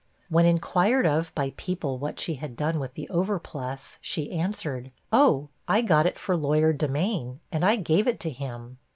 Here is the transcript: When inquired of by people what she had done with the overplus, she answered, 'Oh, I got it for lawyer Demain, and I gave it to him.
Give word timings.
When 0.29 0.47
inquired 0.47 1.05
of 1.05 1.31
by 1.35 1.53
people 1.57 1.99
what 1.99 2.19
she 2.19 2.33
had 2.33 2.55
done 2.57 2.79
with 2.79 2.95
the 2.95 3.07
overplus, 3.09 3.99
she 4.01 4.31
answered, 4.31 4.89
'Oh, 5.13 5.49
I 5.67 5.83
got 5.83 6.07
it 6.07 6.17
for 6.17 6.35
lawyer 6.35 6.73
Demain, 6.73 7.39
and 7.51 7.63
I 7.63 7.75
gave 7.75 8.07
it 8.07 8.19
to 8.21 8.31
him. 8.31 8.79